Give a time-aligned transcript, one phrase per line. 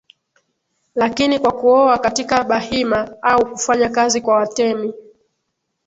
[0.95, 4.93] lakini kwa kuoa katika Bahima au kufanya kazi kwa Watemi